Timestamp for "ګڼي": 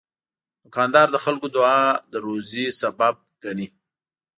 3.43-3.67